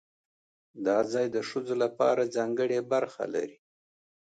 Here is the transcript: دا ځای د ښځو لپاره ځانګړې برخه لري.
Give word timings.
دا 0.85 0.97
ځای 1.11 1.27
د 1.35 1.37
ښځو 1.49 1.75
لپاره 1.83 2.31
ځانګړې 2.35 2.79
برخه 2.91 3.23
لري. 3.33 3.57